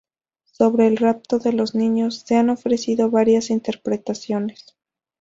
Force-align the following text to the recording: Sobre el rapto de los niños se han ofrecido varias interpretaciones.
Sobre 0.51 0.87
el 0.87 0.97
rapto 0.97 1.37
de 1.37 1.53
los 1.53 1.75
niños 1.75 2.23
se 2.25 2.35
han 2.35 2.49
ofrecido 2.49 3.11
varias 3.11 3.51
interpretaciones. 3.51 4.75